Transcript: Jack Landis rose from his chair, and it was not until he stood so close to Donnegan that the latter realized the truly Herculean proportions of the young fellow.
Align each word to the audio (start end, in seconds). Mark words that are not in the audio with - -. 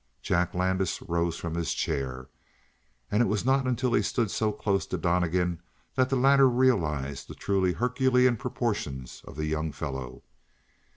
Jack 0.23 0.55
Landis 0.55 0.99
rose 1.03 1.37
from 1.37 1.53
his 1.53 1.75
chair, 1.75 2.27
and 3.11 3.21
it 3.21 3.27
was 3.27 3.45
not 3.45 3.67
until 3.67 3.93
he 3.93 4.01
stood 4.01 4.31
so 4.31 4.51
close 4.51 4.87
to 4.87 4.97
Donnegan 4.97 5.61
that 5.93 6.09
the 6.09 6.15
latter 6.15 6.49
realized 6.49 7.27
the 7.27 7.35
truly 7.35 7.73
Herculean 7.73 8.35
proportions 8.35 9.21
of 9.27 9.35
the 9.35 9.45
young 9.45 9.71
fellow. 9.71 10.23